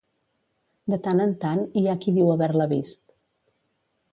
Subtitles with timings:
[0.93, 3.01] De tant en tant hi ha qui diu haver-la vist.